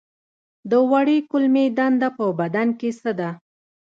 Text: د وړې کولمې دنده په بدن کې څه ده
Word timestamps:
د 0.69 0.71
وړې 0.91 1.17
کولمې 1.31 1.65
دنده 1.77 2.09
په 2.17 2.25
بدن 2.39 2.67
کې 2.79 2.89
څه 2.99 3.11
ده 3.19 3.29